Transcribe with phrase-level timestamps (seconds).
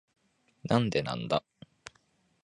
[0.63, 1.43] なんでなんだ？